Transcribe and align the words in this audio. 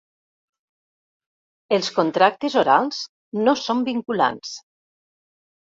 Els 1.77 1.91
contractes 1.99 2.57
orals 2.65 3.05
no 3.45 3.57
són 3.67 3.87
vinculants. 3.95 4.61